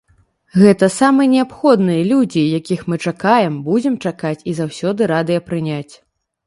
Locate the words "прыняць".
5.53-5.91